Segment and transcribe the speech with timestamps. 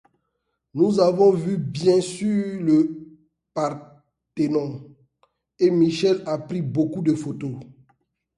[0.73, 3.07] Nous avons vu bien sûr le
[3.53, 4.89] Parthénon
[5.59, 7.57] et Michel a pris beaucoup de photos.